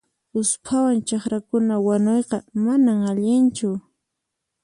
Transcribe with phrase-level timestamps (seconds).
[0.39, 3.69] Usphawan chakrakuna wanuyqa manan allinchu.